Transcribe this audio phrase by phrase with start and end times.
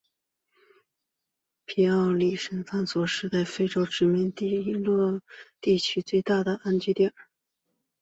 [1.65, 5.21] 皮奥里亚在探索时代是欧洲殖民者在伊利诺伊
[5.61, 7.13] 地区最大的定居点。